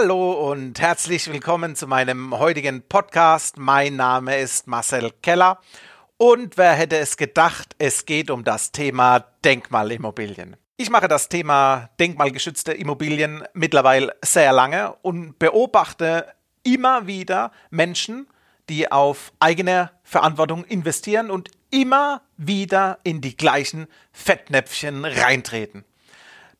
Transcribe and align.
Hallo 0.00 0.52
und 0.52 0.80
herzlich 0.80 1.26
willkommen 1.26 1.74
zu 1.74 1.88
meinem 1.88 2.38
heutigen 2.38 2.82
Podcast. 2.82 3.58
Mein 3.58 3.96
Name 3.96 4.38
ist 4.38 4.68
Marcel 4.68 5.10
Keller 5.22 5.58
und 6.16 6.56
wer 6.56 6.74
hätte 6.74 6.96
es 6.98 7.16
gedacht, 7.16 7.74
es 7.78 8.06
geht 8.06 8.30
um 8.30 8.44
das 8.44 8.70
Thema 8.70 9.18
Denkmalimmobilien. 9.44 10.54
Ich 10.76 10.88
mache 10.88 11.08
das 11.08 11.28
Thema 11.28 11.90
denkmalgeschützte 11.98 12.74
Immobilien 12.74 13.42
mittlerweile 13.54 14.14
sehr 14.24 14.52
lange 14.52 14.94
und 15.02 15.36
beobachte 15.40 16.32
immer 16.62 17.08
wieder 17.08 17.50
Menschen, 17.70 18.28
die 18.68 18.92
auf 18.92 19.32
eigene 19.40 19.90
Verantwortung 20.04 20.62
investieren 20.62 21.28
und 21.28 21.50
immer 21.72 22.22
wieder 22.36 23.00
in 23.02 23.20
die 23.20 23.36
gleichen 23.36 23.88
Fettnäpfchen 24.12 25.04
reintreten. 25.04 25.84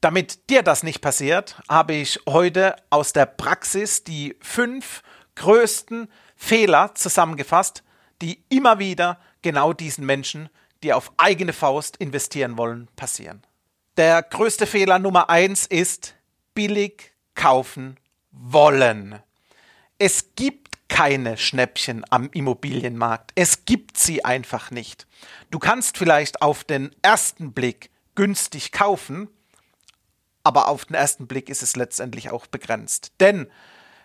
Damit 0.00 0.48
dir 0.48 0.62
das 0.62 0.82
nicht 0.82 1.00
passiert, 1.00 1.60
habe 1.68 1.94
ich 1.94 2.20
heute 2.28 2.76
aus 2.90 3.12
der 3.12 3.26
Praxis 3.26 4.04
die 4.04 4.36
fünf 4.40 5.02
größten 5.34 6.08
Fehler 6.36 6.94
zusammengefasst, 6.94 7.82
die 8.22 8.44
immer 8.48 8.78
wieder 8.78 9.20
genau 9.42 9.72
diesen 9.72 10.06
Menschen, 10.06 10.48
die 10.82 10.92
auf 10.92 11.12
eigene 11.16 11.52
Faust 11.52 11.96
investieren 11.96 12.56
wollen, 12.56 12.88
passieren. 12.94 13.42
Der 13.96 14.22
größte 14.22 14.66
Fehler 14.66 15.00
Nummer 15.00 15.28
eins 15.30 15.66
ist 15.66 16.14
billig 16.54 17.12
kaufen 17.34 17.98
wollen. 18.30 19.20
Es 19.98 20.36
gibt 20.36 20.88
keine 20.88 21.36
Schnäppchen 21.36 22.04
am 22.10 22.30
Immobilienmarkt. 22.32 23.32
Es 23.34 23.64
gibt 23.64 23.98
sie 23.98 24.24
einfach 24.24 24.70
nicht. 24.70 25.08
Du 25.50 25.58
kannst 25.58 25.98
vielleicht 25.98 26.40
auf 26.40 26.62
den 26.62 26.94
ersten 27.02 27.52
Blick 27.52 27.90
günstig 28.14 28.72
kaufen, 28.72 29.28
aber 30.48 30.68
auf 30.68 30.86
den 30.86 30.94
ersten 30.94 31.27
Blick 31.27 31.50
ist 31.50 31.62
es 31.62 31.77
letztendlich 31.77 32.30
auch 32.30 32.46
begrenzt. 32.46 33.12
Denn 33.20 33.48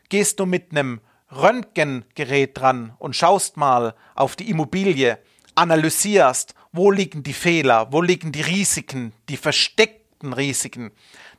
gehst 0.10 0.42
du 0.42 0.46
mit 0.46 0.72
einem 0.72 1.00
Röntgengerät 1.32 2.58
dran 2.58 2.94
und 3.00 3.16
schaust 3.16 3.56
mal 3.56 3.96
auf 4.14 4.36
die 4.36 4.50
Immobilie, 4.50 5.20
analysierst, 5.56 6.54
wo 6.74 6.92
liegen 6.92 7.24
die 7.24 7.32
Fehler, 7.32 7.94
wo 7.94 8.02
liegen 8.02 8.34
die 8.34 8.42
Risiken, 8.42 9.14
die 9.30 9.38
versteckten 9.38 10.34
Risiken, 10.34 10.92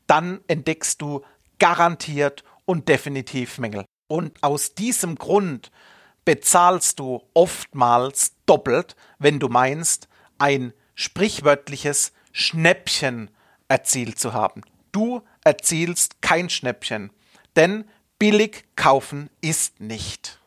dann 0.06 0.40
entdeckst 0.46 1.02
du 1.02 1.20
garantiert 1.58 2.42
und 2.64 2.88
definitiv 2.88 3.58
Mängel. 3.58 3.84
Und 4.08 4.42
aus 4.42 4.74
diesem 4.74 5.16
Grund 5.16 5.70
bezahlst 6.24 6.98
du 6.98 7.22
oftmals 7.34 8.36
doppelt, 8.46 8.96
wenn 9.18 9.38
du 9.38 9.50
meinst, 9.50 10.08
ein 10.38 10.72
sprichwörtliches 10.94 12.14
Schnäppchen 12.32 13.30
erzielt 13.68 14.18
zu 14.18 14.32
haben. 14.32 14.62
Du 14.94 15.22
erzielst 15.42 16.22
kein 16.22 16.48
Schnäppchen, 16.48 17.10
denn 17.56 17.84
billig 18.20 18.64
kaufen 18.76 19.28
ist 19.40 19.80
nicht. 19.80 20.38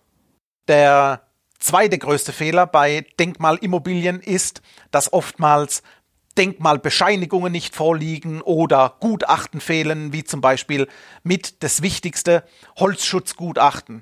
Der 0.69 1.27
zweite 1.59 1.97
größte 1.97 2.31
Fehler 2.31 2.65
bei 2.65 3.05
Denkmalimmobilien 3.19 4.21
ist, 4.21 4.61
dass 4.89 5.11
oftmals 5.11 5.83
Denkmalbescheinigungen 6.37 7.51
nicht 7.51 7.75
vorliegen 7.75 8.41
oder 8.41 8.95
Gutachten 9.01 9.59
fehlen, 9.59 10.13
wie 10.13 10.23
zum 10.23 10.39
Beispiel 10.39 10.87
mit 11.23 11.61
das 11.61 11.81
wichtigste 11.81 12.45
Holzschutzgutachten. 12.79 14.01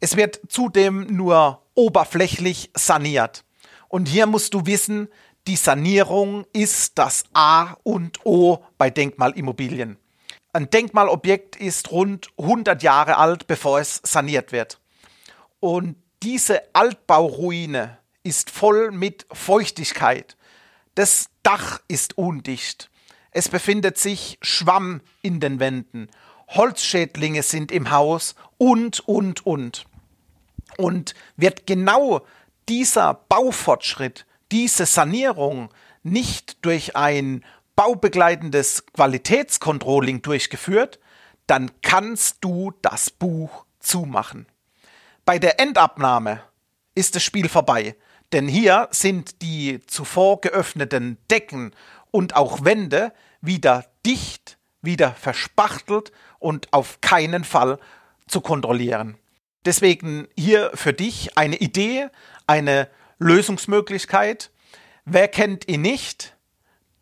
Es 0.00 0.16
wird 0.16 0.40
zudem 0.48 1.14
nur 1.14 1.60
oberflächlich 1.74 2.70
saniert. 2.74 3.44
Und 3.88 4.08
hier 4.08 4.24
musst 4.24 4.54
du 4.54 4.64
wissen, 4.64 5.08
die 5.46 5.56
Sanierung 5.56 6.46
ist 6.52 6.98
das 6.98 7.24
A 7.34 7.76
und 7.82 8.24
O 8.24 8.64
bei 8.78 8.90
Denkmalimmobilien. 8.90 9.98
Ein 10.52 10.70
Denkmalobjekt 10.70 11.56
ist 11.56 11.90
rund 11.90 12.28
100 12.38 12.82
Jahre 12.82 13.16
alt, 13.16 13.46
bevor 13.46 13.80
es 13.80 14.00
saniert 14.04 14.52
wird. 14.52 14.80
Und 15.60 15.96
diese 16.22 16.62
Altbauruine 16.74 17.98
ist 18.22 18.50
voll 18.50 18.90
mit 18.90 19.26
Feuchtigkeit. 19.32 20.36
Das 20.94 21.28
Dach 21.42 21.80
ist 21.88 22.16
undicht. 22.16 22.90
Es 23.32 23.48
befindet 23.48 23.98
sich 23.98 24.38
Schwamm 24.40 25.02
in 25.20 25.40
den 25.40 25.58
Wänden. 25.60 26.08
Holzschädlinge 26.48 27.42
sind 27.42 27.72
im 27.72 27.90
Haus 27.90 28.34
und, 28.56 29.00
und, 29.08 29.44
und. 29.44 29.84
Und 30.78 31.14
wird 31.36 31.66
genau 31.66 32.24
dieser 32.68 33.14
Baufortschritt 33.14 34.24
diese 34.54 34.86
Sanierung 34.86 35.70
nicht 36.04 36.64
durch 36.64 36.94
ein 36.94 37.44
baubegleitendes 37.74 38.86
Qualitätscontrolling 38.86 40.22
durchgeführt, 40.22 41.00
dann 41.48 41.72
kannst 41.82 42.36
du 42.40 42.72
das 42.80 43.10
Buch 43.10 43.66
zumachen. 43.80 44.46
Bei 45.24 45.40
der 45.40 45.58
Endabnahme 45.58 46.40
ist 46.94 47.16
das 47.16 47.24
Spiel 47.24 47.48
vorbei, 47.48 47.96
denn 48.32 48.46
hier 48.46 48.86
sind 48.92 49.42
die 49.42 49.80
zuvor 49.88 50.40
geöffneten 50.40 51.18
Decken 51.32 51.72
und 52.12 52.36
auch 52.36 52.64
Wände 52.64 53.12
wieder 53.40 53.84
dicht, 54.06 54.56
wieder 54.82 55.14
verspachtelt 55.14 56.12
und 56.38 56.72
auf 56.72 57.00
keinen 57.00 57.42
Fall 57.42 57.80
zu 58.28 58.40
kontrollieren. 58.40 59.18
Deswegen 59.64 60.28
hier 60.36 60.70
für 60.74 60.92
dich 60.92 61.36
eine 61.36 61.56
Idee, 61.56 62.06
eine 62.46 62.88
Lösungsmöglichkeit. 63.18 64.50
Wer 65.04 65.28
kennt 65.28 65.68
ihn 65.68 65.82
nicht? 65.82 66.36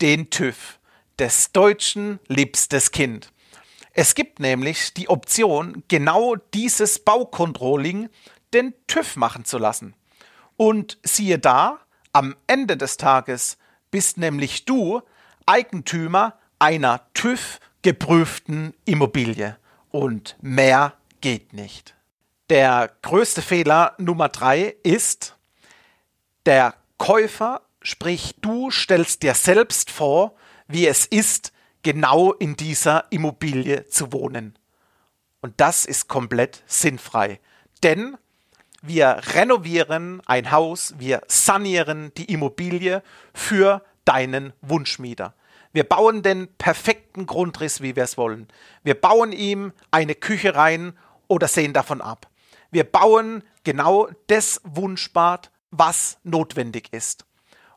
Den 0.01 0.31
TÜV, 0.31 0.79
des 1.19 1.53
Deutschen 1.53 2.19
liebstes 2.29 2.91
Kind. 2.91 3.33
Es 3.93 4.15
gibt 4.15 4.41
nämlich 4.41 4.95
die 4.95 5.09
Option, 5.09 5.85
genau 5.89 6.37
dieses 6.37 6.99
Baucontrolling 6.99 8.09
den 8.55 8.75
TÜV 8.87 9.17
machen 9.17 9.45
zu 9.45 9.59
lassen. 9.59 9.95
Und 10.57 10.99
siehe 11.03 11.39
da, 11.39 11.81
am 12.13 12.37
Ende 12.47 12.77
des 12.77 12.97
Tages 12.97 13.59
bist 13.91 14.19
nämlich 14.19 14.65
du 14.65 15.03
Eigentümer 15.47 16.39
einer 16.59 17.03
TÜV 17.15 17.59
geprüften 17.83 18.75
Immobilie. 18.85 19.57
Und 19.91 20.37
mehr 20.41 20.95
geht 21.21 21.53
nicht. 21.53 21.95
Der 22.49 22.93
größte 23.03 23.43
Fehler 23.43 23.95
Nummer 23.99 24.29
drei 24.29 24.77
ist, 24.83 25.37
der 26.47 26.75
Käufer, 26.99 27.63
sprich 27.81 28.37
du 28.41 28.71
stellst 28.71 29.23
dir 29.23 29.35
selbst 29.35 29.91
vor, 29.91 30.35
wie 30.69 30.87
es 30.87 31.07
ist, 31.07 31.53
genau 31.83 32.33
in 32.33 32.57
dieser 32.57 33.07
Immobilie 33.11 33.87
zu 33.87 34.13
wohnen. 34.13 34.57
Und 35.41 35.55
das 35.61 35.85
ist 35.85 36.09
komplett 36.09 36.63
sinnfrei. 36.67 37.41
Denn 37.83 38.17
wir 38.81 39.21
renovieren 39.35 40.23
ein 40.27 40.51
Haus, 40.51 40.95
wir 40.99 41.23
sanieren 41.27 42.13
die 42.17 42.33
Immobilie 42.33 43.03
für 43.35 43.85
deinen 44.05 44.53
Wunschmieter. 44.61 45.35
Wir 45.73 45.85
bauen 45.85 46.23
den 46.23 46.49
perfekten 46.57 47.27
Grundriss, 47.27 47.81
wie 47.81 47.97
wir 47.97 48.05
es 48.05 48.19
wollen. 48.19 48.49
Wir 48.83 48.95
bauen 48.95 49.33
ihm 49.33 49.73
eine 49.91 50.15
Küche 50.15 50.55
rein 50.55 50.93
oder 51.29 51.49
sehen 51.49 51.73
davon 51.73 52.01
ab. 52.01 52.29
Wir 52.71 52.85
bauen 52.85 53.43
genau 53.65 54.09
das 54.27 54.61
Wunschbad, 54.65 55.51
was 55.73 56.19
notwendig 56.23 56.93
ist. 56.93 57.27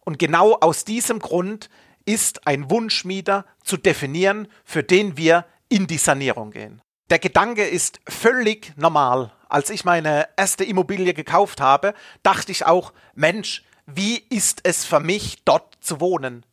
Und 0.02 0.20
genau 0.20 0.54
aus 0.54 0.86
diesem 0.86 1.18
Grund 1.18 1.72
ist 2.06 2.46
ein 2.46 2.70
Wunschmieter 2.70 3.46
zu 3.64 3.78
definieren, 3.78 4.48
für 4.64 4.84
den 4.84 5.18
wir 5.18 5.46
in 5.70 5.88
die 5.88 5.98
Sanierung 5.98 6.52
gehen. 6.52 6.84
Der 7.10 7.18
Gedanke 7.18 7.66
ist 7.66 8.00
völlig 8.08 8.74
normal. 8.78 9.32
Als 9.50 9.70
ich 9.70 9.86
meine 9.86 10.28
erste 10.38 10.64
Immobilie 10.64 11.14
gekauft 11.14 11.62
habe, 11.62 11.94
dachte 12.22 12.52
ich 12.52 12.66
auch, 12.66 12.94
Mensch, 13.16 13.64
wie 13.88 14.18
ist 14.18 14.62
es 14.64 14.86
für 14.86 15.00
mich 15.00 15.44
dort 15.46 15.78
zu 15.80 16.00
wohnen? 16.00 16.46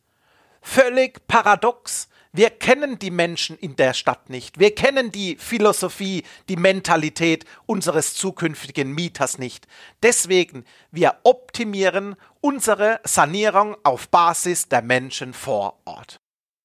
Völlig 0.61 1.27
paradox. 1.27 2.07
Wir 2.35 2.49
kennen 2.49 2.97
die 2.97 3.11
Menschen 3.11 3.59
in 3.59 3.75
der 3.75 3.93
Stadt 3.93 4.31
nicht. 4.31 4.57
Wir 4.57 4.73
kennen 4.73 5.11
die 5.11 5.37
Philosophie, 5.37 6.23
die 6.49 6.55
Mentalität 6.55 7.45
unseres 7.67 8.15
zukünftigen 8.15 8.91
Mieters 8.91 9.37
nicht. 9.37 9.67
Deswegen, 10.01 10.65
wir 10.89 11.17
optimieren 11.21 12.15
unsere 12.41 12.99
Sanierung 13.03 13.77
auf 13.83 14.09
Basis 14.09 14.67
der 14.67 14.81
Menschen 14.81 15.35
vor 15.35 15.79
Ort. 15.85 16.19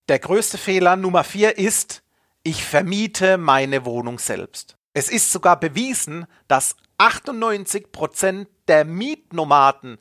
Der 0.08 0.18
größte 0.18 0.56
Fehler 0.56 0.96
Nummer 0.96 1.22
vier 1.22 1.58
ist, 1.58 2.02
ich 2.44 2.64
vermiete 2.64 3.36
meine 3.36 3.84
Wohnung 3.84 4.18
selbst. 4.18 4.78
Es 4.94 5.10
ist 5.10 5.30
sogar 5.30 5.60
bewiesen, 5.60 6.24
dass 6.48 6.76
98 6.96 7.92
Prozent 7.92 8.48
der 8.68 8.86
Mietnomaden 8.86 9.98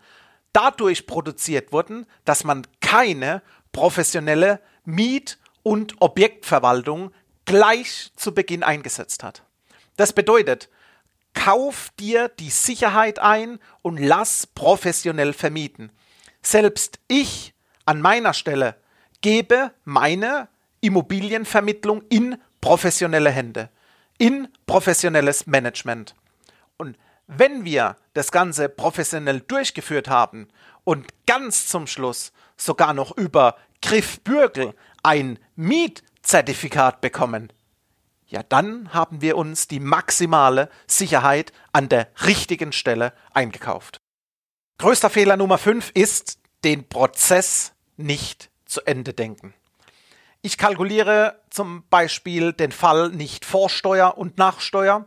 dadurch 0.53 1.07
produziert 1.07 1.73
wurden, 1.73 2.05
dass 2.23 2.45
man 2.45 2.65
keine 2.79 3.41
professionelle 3.73 4.61
Miet- 4.85 5.37
und 5.67 5.95
Objektverwaltung 5.99 7.11
gleich 7.43 8.13
zu 8.15 8.33
Beginn 8.33 8.63
eingesetzt 8.63 9.21
hat. 9.21 9.43
Das 9.97 10.13
bedeutet, 10.13 10.69
kauf 11.33 11.89
dir 11.99 12.29
die 12.29 12.51
Sicherheit 12.51 13.19
ein 13.19 13.59
und 13.81 13.97
lass 13.97 14.47
professionell 14.47 15.33
vermieten. 15.33 15.91
Selbst 16.41 16.99
ich 17.09 17.53
an 17.83 17.99
meiner 17.99 18.33
Stelle 18.33 18.77
gebe 19.19 19.73
meine 19.83 20.47
Immobilienvermittlung 20.79 22.01
in 22.07 22.37
professionelle 22.61 23.31
Hände. 23.31 23.69
in 24.17 24.47
professionelles 24.65 25.47
Management. 25.47 26.15
Und 26.77 26.97
wenn 27.27 27.65
wir 27.65 27.97
das 28.13 28.31
Ganze 28.31 28.69
professionell 28.69 29.41
durchgeführt 29.41 30.07
haben 30.07 30.47
und 30.85 31.07
ganz 31.27 31.67
zum 31.67 31.87
Schluss 31.87 32.31
sogar 32.55 32.93
noch 32.93 33.15
über 33.15 33.57
Griff 33.81 34.21
Bürgel 34.21 34.73
ein 35.03 35.39
Mietzertifikat 35.55 37.01
bekommen, 37.01 37.51
ja, 38.29 38.43
dann 38.43 38.93
haben 38.93 39.21
wir 39.21 39.37
uns 39.37 39.69
die 39.69 39.79
maximale 39.79 40.69
Sicherheit 40.85 41.53
an 41.71 41.87
der 41.87 42.09
richtigen 42.25 42.73
Stelle 42.73 43.13
eingekauft. 43.33 44.01
Größter 44.79 45.09
Fehler 45.09 45.37
Nummer 45.37 45.57
5 45.57 45.91
ist, 45.93 46.39
den 46.65 46.89
Prozess 46.89 47.71
nicht 47.95 48.49
zu 48.65 48.81
Ende 48.81 49.13
denken. 49.13 49.53
Ich 50.41 50.57
kalkuliere 50.57 51.41
zum 51.49 51.83
Beispiel 51.89 52.53
den 52.53 52.71
Fall 52.71 53.09
nicht 53.09 53.45
vor 53.45 53.69
Steuer 53.69 54.17
und 54.17 54.37
nach 54.37 54.59
Steuer. 54.59 55.05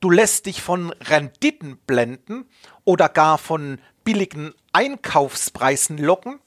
Du 0.00 0.10
lässt 0.10 0.46
dich 0.46 0.62
von 0.62 0.90
Renditen 0.92 1.76
blenden 1.78 2.48
oder 2.84 3.08
gar 3.08 3.38
von 3.38 3.80
billigen 4.04 4.54
Einkaufspreisen 4.72 5.98
locken. 5.98 6.40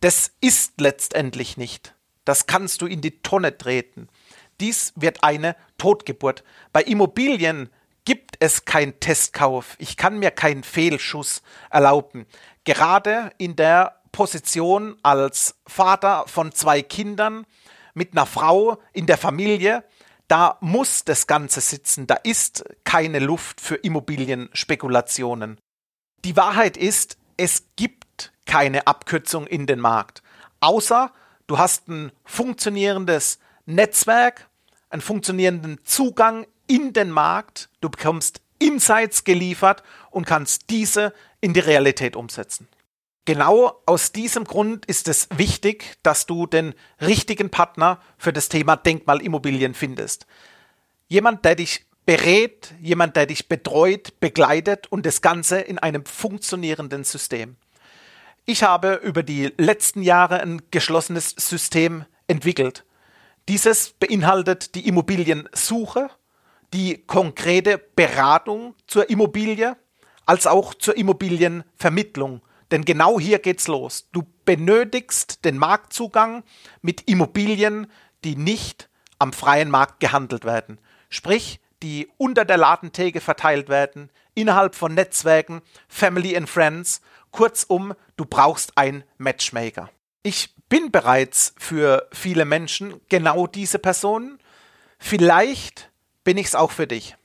Das 0.00 0.30
ist 0.40 0.80
letztendlich 0.80 1.56
nicht. 1.56 1.94
Das 2.28 2.44
kannst 2.44 2.82
du 2.82 2.86
in 2.86 3.00
die 3.00 3.22
Tonne 3.22 3.56
treten. 3.56 4.06
Dies 4.60 4.92
wird 4.96 5.24
eine 5.24 5.56
Totgeburt. 5.78 6.44
Bei 6.74 6.82
Immobilien 6.82 7.70
gibt 8.04 8.36
es 8.40 8.66
keinen 8.66 9.00
Testkauf. 9.00 9.76
Ich 9.78 9.96
kann 9.96 10.18
mir 10.18 10.30
keinen 10.30 10.62
Fehlschuss 10.62 11.40
erlauben. 11.70 12.26
Gerade 12.64 13.30
in 13.38 13.56
der 13.56 14.02
Position 14.12 14.98
als 15.02 15.54
Vater 15.66 16.24
von 16.26 16.52
zwei 16.52 16.82
Kindern 16.82 17.46
mit 17.94 18.12
einer 18.12 18.26
Frau 18.26 18.76
in 18.92 19.06
der 19.06 19.16
Familie, 19.16 19.82
da 20.26 20.58
muss 20.60 21.04
das 21.04 21.26
Ganze 21.26 21.62
sitzen. 21.62 22.06
Da 22.06 22.16
ist 22.16 22.62
keine 22.84 23.20
Luft 23.20 23.58
für 23.58 23.76
Immobilienspekulationen. 23.76 25.58
Die 26.26 26.36
Wahrheit 26.36 26.76
ist, 26.76 27.16
es 27.38 27.68
gibt 27.76 28.34
keine 28.44 28.86
Abkürzung 28.86 29.46
in 29.46 29.66
den 29.66 29.80
Markt. 29.80 30.22
Außer 30.60 31.10
du 31.48 31.58
hast 31.58 31.88
ein 31.88 32.12
funktionierendes 32.24 33.40
Netzwerk, 33.66 34.48
einen 34.90 35.02
funktionierenden 35.02 35.80
Zugang 35.84 36.46
in 36.68 36.92
den 36.92 37.10
Markt, 37.10 37.68
du 37.80 37.88
bekommst 37.90 38.40
Insights 38.60 39.24
geliefert 39.24 39.82
und 40.10 40.26
kannst 40.26 40.70
diese 40.70 41.12
in 41.40 41.54
die 41.54 41.60
Realität 41.60 42.14
umsetzen. 42.14 42.68
Genau 43.24 43.82
aus 43.84 44.12
diesem 44.12 44.44
Grund 44.44 44.86
ist 44.86 45.06
es 45.08 45.28
wichtig, 45.36 45.96
dass 46.02 46.26
du 46.26 46.46
den 46.46 46.74
richtigen 47.00 47.50
Partner 47.50 48.00
für 48.16 48.32
das 48.32 48.48
Thema 48.48 48.76
Denkmalimmobilien 48.76 49.74
findest. 49.74 50.26
Jemand, 51.08 51.44
der 51.44 51.54
dich 51.54 51.84
berät, 52.06 52.74
jemand, 52.80 53.16
der 53.16 53.26
dich 53.26 53.48
betreut, 53.48 54.18
begleitet 54.18 54.86
und 54.90 55.04
das 55.04 55.20
Ganze 55.20 55.60
in 55.60 55.78
einem 55.78 56.06
funktionierenden 56.06 57.04
System. 57.04 57.56
Ich 58.50 58.62
habe 58.62 58.94
über 59.04 59.22
die 59.22 59.52
letzten 59.58 60.00
Jahre 60.00 60.40
ein 60.40 60.62
geschlossenes 60.70 61.34
System 61.36 62.06
entwickelt. 62.28 62.86
Dieses 63.46 63.90
beinhaltet 63.90 64.74
die 64.74 64.88
Immobiliensuche, 64.88 66.08
die 66.72 67.04
konkrete 67.06 67.76
Beratung 67.76 68.74
zur 68.86 69.10
Immobilie, 69.10 69.76
als 70.24 70.46
auch 70.46 70.72
zur 70.72 70.96
Immobilienvermittlung. 70.96 72.40
Denn 72.70 72.86
genau 72.86 73.20
hier 73.20 73.38
geht's 73.38 73.68
los. 73.68 74.08
Du 74.12 74.22
benötigst 74.46 75.44
den 75.44 75.58
Marktzugang 75.58 76.42
mit 76.80 77.02
Immobilien, 77.02 77.86
die 78.24 78.36
nicht 78.36 78.88
am 79.18 79.34
freien 79.34 79.68
Markt 79.68 80.00
gehandelt 80.00 80.46
werden. 80.46 80.80
Sprich, 81.10 81.60
die 81.82 82.08
unter 82.16 82.46
der 82.46 82.56
Ladentheke 82.56 83.20
verteilt 83.20 83.68
werden, 83.68 84.08
innerhalb 84.40 84.74
von 84.74 84.94
Netzwerken, 84.94 85.62
Family 85.88 86.36
and 86.36 86.48
Friends. 86.48 87.00
Kurzum, 87.30 87.94
du 88.16 88.24
brauchst 88.24 88.78
einen 88.78 89.04
Matchmaker. 89.18 89.90
Ich 90.22 90.54
bin 90.68 90.90
bereits 90.90 91.54
für 91.58 92.08
viele 92.12 92.44
Menschen 92.44 93.00
genau 93.08 93.46
diese 93.46 93.78
Person. 93.78 94.38
Vielleicht 94.98 95.90
bin 96.24 96.36
ich 96.36 96.46
es 96.46 96.54
auch 96.54 96.70
für 96.70 96.86
dich. 96.86 97.16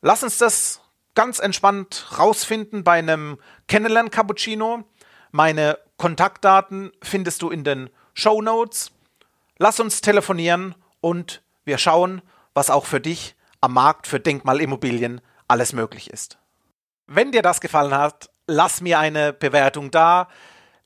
Lass 0.00 0.22
uns 0.22 0.38
das 0.38 0.80
ganz 1.14 1.38
entspannt 1.38 2.06
rausfinden 2.18 2.84
bei 2.84 2.98
einem 2.98 3.38
Kennenlern 3.68 4.10
Cappuccino. 4.10 4.84
Meine 5.30 5.78
Kontaktdaten 5.96 6.92
findest 7.02 7.42
du 7.42 7.50
in 7.50 7.64
den 7.64 7.90
Show 8.14 8.42
Notes. 8.42 8.92
Lass 9.58 9.78
uns 9.78 10.00
telefonieren 10.00 10.74
und 11.00 11.42
wir 11.64 11.78
schauen, 11.78 12.22
was 12.52 12.70
auch 12.70 12.86
für 12.86 13.00
dich 13.00 13.36
am 13.60 13.74
Markt 13.74 14.06
für 14.06 14.20
Denkmalimmobilien 14.20 15.20
alles 15.54 15.72
möglich 15.72 16.10
ist. 16.10 16.38
Wenn 17.06 17.30
dir 17.30 17.42
das 17.42 17.60
gefallen 17.60 17.96
hat, 17.96 18.28
lass 18.48 18.80
mir 18.80 18.98
eine 18.98 19.32
Bewertung 19.32 19.92
da. 19.92 20.26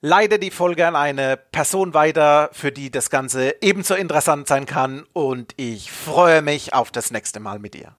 Leite 0.03 0.38
die 0.38 0.50
Folge 0.50 0.87
an 0.87 0.94
eine 0.94 1.38
Person 1.38 1.94
weiter, 1.94 2.50
für 2.53 2.70
die 2.70 2.91
das 2.91 3.09
Ganze 3.09 3.55
ebenso 3.62 3.94
interessant 3.94 4.47
sein 4.47 4.67
kann 4.67 5.06
und 5.15 5.55
ich 5.56 5.91
freue 5.91 6.43
mich 6.43 6.75
auf 6.75 6.91
das 6.91 7.11
nächste 7.11 7.41
Mal 7.41 7.61
mit 7.61 7.73
dir. 7.73 7.97